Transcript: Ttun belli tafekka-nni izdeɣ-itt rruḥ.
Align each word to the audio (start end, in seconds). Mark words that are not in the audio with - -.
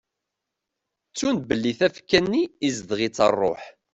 Ttun 1.09 1.37
belli 1.47 1.73
tafekka-nni 1.79 2.43
izdeɣ-itt 2.67 3.19
rruḥ. 3.31 3.61